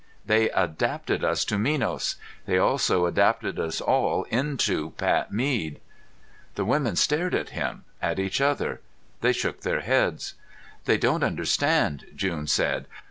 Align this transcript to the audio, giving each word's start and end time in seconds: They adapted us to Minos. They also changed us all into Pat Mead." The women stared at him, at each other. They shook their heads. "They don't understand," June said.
They 0.25 0.49
adapted 0.49 1.23
us 1.23 1.45
to 1.45 1.59
Minos. 1.59 2.15
They 2.47 2.57
also 2.57 3.11
changed 3.11 3.59
us 3.59 3.79
all 3.79 4.23
into 4.31 4.89
Pat 4.97 5.31
Mead." 5.31 5.79
The 6.55 6.65
women 6.65 6.95
stared 6.95 7.35
at 7.35 7.49
him, 7.49 7.83
at 8.01 8.17
each 8.17 8.41
other. 8.41 8.81
They 9.21 9.31
shook 9.31 9.61
their 9.61 9.81
heads. 9.81 10.33
"They 10.85 10.97
don't 10.97 11.23
understand," 11.23 12.07
June 12.15 12.47
said. 12.47 12.87